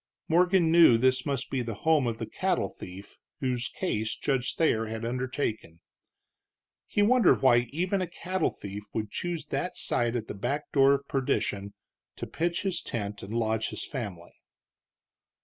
[0.27, 4.87] Morgan knew this must be the home of the cattle thief whose case Judge Thayer
[4.87, 5.79] had undertaken.
[6.87, 10.93] He wondered why even a cattle thief would choose that site at the back door
[10.95, 11.75] of perdition
[12.15, 14.33] to pitch his tent and lodge his family.